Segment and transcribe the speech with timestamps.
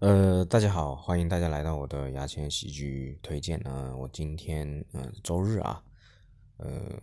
[0.00, 3.96] 呃，大家好，欢迎大家来到我的牙签喜剧推荐呢。
[3.96, 5.82] 我今天呃周日啊，
[6.58, 7.00] 呃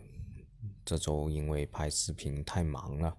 [0.84, 3.16] 这周因为拍视频太忙了，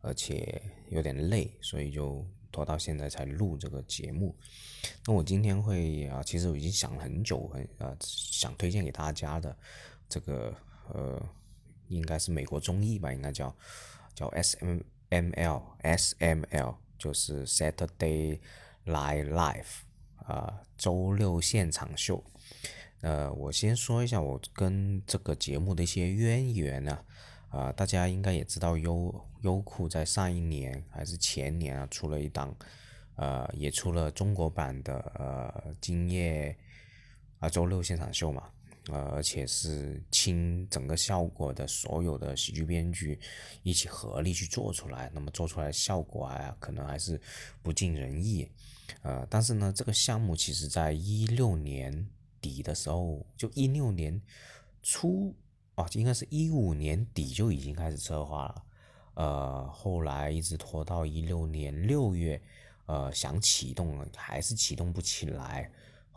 [0.00, 4.34] 而且有点累，所以就拖到现在才录这个节目。
[5.06, 9.54] 那我今天会啊，其实我已经想了很久，很呃想推荐给大家的
[10.08, 10.54] 这个
[10.94, 11.22] 呃，
[11.88, 13.54] 应该是美国综艺吧，应该叫
[14.14, 14.80] 叫 S M
[15.10, 18.40] M L S M L，就是 Saturday。
[18.84, 19.82] 来 live
[20.26, 22.22] 啊，周六现场秀。
[23.02, 26.98] 呃，我先说一下我跟这个节目的一些渊源呢。
[27.48, 32.54] 啊，大家应该也知道，优优酷在上一年还是前年啊，出了一档，
[33.16, 36.56] 呃，也出了中国版的呃今夜
[37.40, 38.48] 啊周六现场秀嘛。
[38.88, 43.20] 呃，而且是倾整个效果的所有的喜剧编剧
[43.62, 47.20] 一起合力去做出来，那么做出来效果啊，可能还是
[47.62, 48.48] 不尽人意。
[49.02, 52.08] 呃，但是呢，这个项目其实在一六年
[52.40, 54.20] 底的时候，就一六年
[54.82, 55.34] 初
[55.74, 58.64] 哦，应该是一五年底就已经开始策划了。
[59.14, 62.40] 呃，后来一直拖到一六年六月，
[62.86, 65.70] 呃，想启动了，还是启动不起来。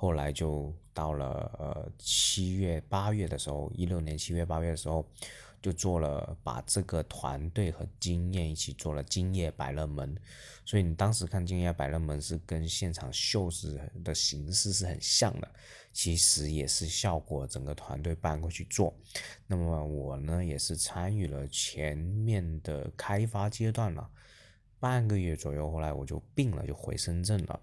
[0.03, 5.07] 后来就到了呃七月八月的时候，一六年七月八月的时候，
[5.61, 10.13] 就做了把这个团队和经验一起做了《今夜百乐门》，
[10.65, 15.49] 所以你当时看《今夜百乐门》是跟现场秀是的形式是很像的，
[15.93, 18.93] 其实也是效果整个团队搬过去做。
[19.47, 24.09] 那么我呢也是参与了前面的开发阶段了，
[24.81, 27.57] 半个月左右，后来我就病了，就回深圳了。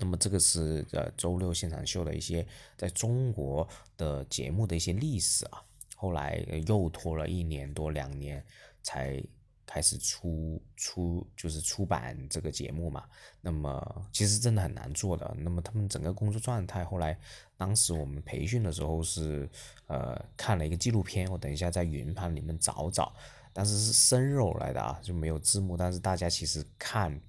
[0.00, 5.62] 那么这个是呃周六现场秀的一些在中国的节目的一些历史啊，
[5.94, 8.42] 后来又拖了一年多两年
[8.82, 9.22] 才
[9.66, 13.04] 开始出出就是出版这个节目嘛。
[13.42, 15.36] 那么其实真的很难做的。
[15.38, 17.16] 那么他们整个工作状态，后来
[17.58, 19.46] 当时我们培训的时候是
[19.86, 23.14] 呃看了一个纪录片，我等一下在云盘里面找找，
[23.52, 27.20] 但是是生肉来的啊，就没有字幕，但是大家其实看。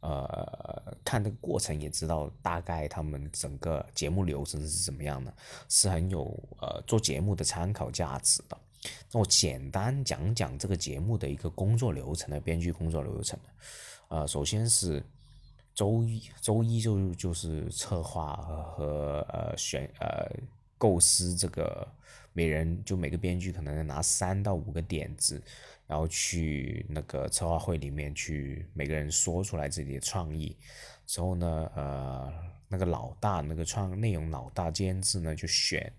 [0.00, 5.34] 呃，看这个过程也知道大概他们整个节目流程是怎么样的，
[5.68, 6.24] 是很有
[6.60, 8.56] 呃做节目的参考价值的。
[9.12, 13.38] 那我简单讲讲这个节目的一个工作流程的编剧工作流程。
[14.08, 15.04] 呃，首先是
[15.74, 20.30] 周一，周一就就是策划和呃选呃
[20.78, 21.86] 构思这个，
[22.32, 25.42] 每人就每个编剧可能拿三到五个点子。
[25.86, 30.54] 然后去那个策划会里面去，每个人说出来自己的创意，
[31.06, 32.30] 之后呢，呃，
[32.68, 35.90] 那个老大，那个创内容老大监制呢，就选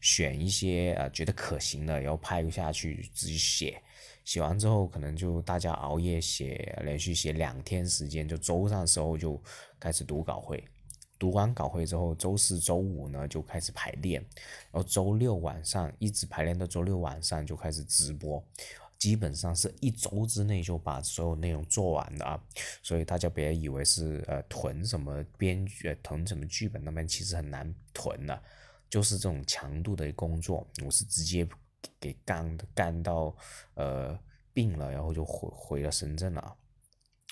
[0.00, 3.80] 选一些呃觉得可行的，然后拍下去自己写，
[4.24, 9.40] 写完之后可能就大家熬夜写，连续写两天时间，就周上时候就
[9.78, 10.64] 开始读稿会，
[11.18, 14.20] 读完稿会之后，周四周五呢就开始排练，
[14.70, 18.42] 然后周六晚上一直排练到周六晚上就开始直播。
[18.98, 22.42] 基本上是一周之内就把所有内容做完的啊，
[22.82, 28.42] 所以大家别以为是呃囤什么编剧、囤什么剧本，那边其实很难囤的，
[28.90, 31.48] 就是这种强度的工作，我是直接
[32.00, 33.32] 给干，干到
[33.74, 34.18] 呃
[34.52, 36.56] 病了，然后就回回了深圳了。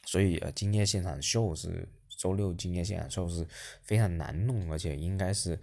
[0.04, 3.46] 所以呃，今天现场秀是周六，今天现场秀是
[3.82, 5.58] 非常难弄，而且应该是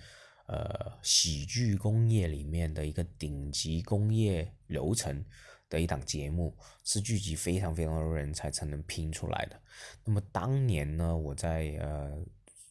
[0.47, 5.25] 呃喜剧工业里面的一个顶级工业流程。
[5.69, 9.59] 的一档节目是聚集非常非常多人才才能拼出来的。
[10.05, 12.23] 那么当年呢，我在呃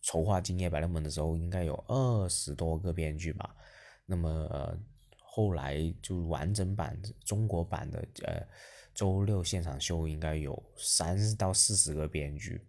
[0.02, 3.56] 筹划《今夜百乐门》的时候，应该有二十多个编剧吧。
[4.06, 4.78] 那么呃
[5.16, 8.40] 后来就完整版中国版的呃
[8.94, 12.64] 周六现场秀应该有三到四十个编剧。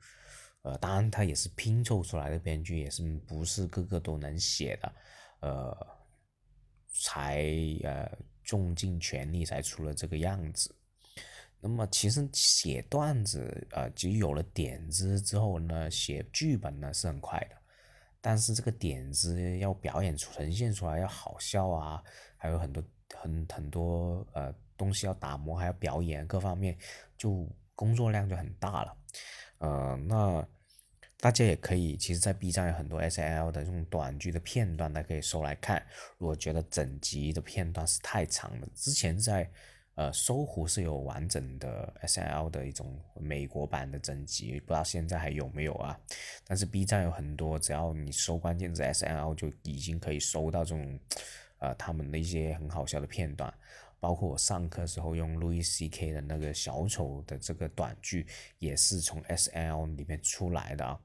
[0.63, 4.93] 呃，当然他也是拼凑出来的编剧，也是不是个个都能写的。
[5.39, 5.87] 呃，
[6.91, 7.45] 才
[7.83, 8.11] 呃。
[8.51, 10.75] 用尽全力才出了这个样子。
[11.61, 17.55] 那么其实写段子，呃，就有了点子之后呢，写剧本呢是很快的。
[18.19, 22.03] 但是这个点子要表演出、呈现出来要好笑啊，
[22.35, 22.83] 还有很多
[23.15, 26.77] 很很多呃东西要打磨，还要表演各方面，
[27.17, 28.97] 就工作量就很大了。
[29.59, 30.45] 呃，那。
[31.23, 35.81] 大家也可以，其实，在 B 站有很多 S L 的这种短剧的片段，大家可以搜来看。
[36.17, 39.49] 如果觉得整集的片段是太长了，之前在
[39.95, 45.97] 呃搜狐是有完整的 S L 的一种美国版的整集，不知道现在还有没有啊？
[46.45, 50.99] 但是 B 站有很多，只要你搜关键字 S L，就已经可以搜到这种
[51.59, 53.53] 呃他们的一些很好笑的片段。
[54.03, 58.27] 包括我上课时候用路易 C K 的那个小丑的这个短剧，
[58.59, 60.99] 也是从 S L 里面出来的啊。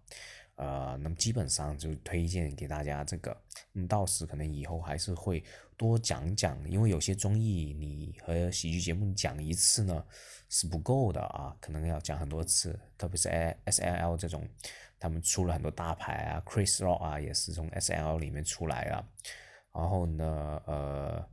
[0.56, 3.41] 呃，那么基本上就推荐给大家这个。
[3.75, 5.45] 嗯到时可能以后还是会
[5.77, 10.05] 多讲讲，因为有些综艺你和喜剧节目讲一次呢
[10.49, 12.77] 是不够的啊，可能要讲很多次。
[12.97, 13.29] 特别是
[13.67, 14.44] S L L 这种，
[14.99, 19.09] 他们出了很多大牌啊，Chris Rock 啊也是从 S L 里面出来啊。
[19.73, 21.25] 然后呢，呃，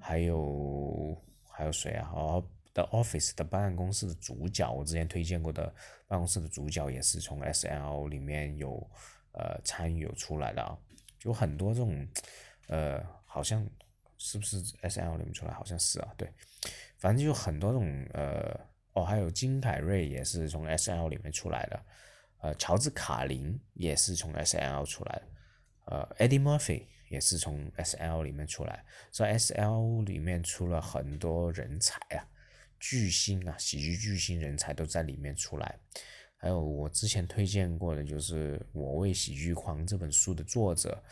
[0.00, 1.16] 还有
[1.48, 2.10] 还有谁啊？
[2.14, 2.48] 哦。
[2.74, 5.72] The Office 的办公室的主角，我之前推荐过的
[6.08, 8.84] 办公室的主角也是从 S L 里面有
[9.30, 10.76] 呃参与有出来的啊，
[11.16, 12.04] 就很多这种
[12.66, 13.64] 呃好像
[14.18, 15.54] 是不是 S L 里面出来？
[15.54, 16.28] 好像是啊，对，
[16.98, 18.58] 反正就很多这种呃
[18.94, 21.80] 哦，还有金凯瑞也是从 S L 里面出来的，
[22.38, 25.28] 呃，乔治卡林也是从 S L 出来的，
[25.84, 32.28] 呃，Eddie Murphy 也是从 S L 里面出来，在 S L 里面出了很多人才啊。
[32.80, 35.78] 巨星啊，喜剧巨星人才都在里面出来，
[36.36, 41.02] 还有我之前推荐过的，就是《我为喜剧狂》这本书的作者，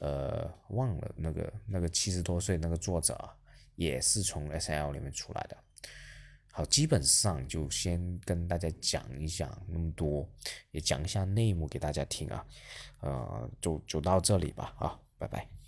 [0.00, 3.30] 呃，忘了那个那个七十多岁那个作者啊，
[3.76, 5.56] 也是从 S L 里面出来的。
[6.50, 10.28] 好，基本上就先跟大家讲一讲那么多，
[10.72, 12.46] 也讲一下内幕给大家听啊，
[13.00, 15.63] 呃，就就到这里吧，啊，Bye bye.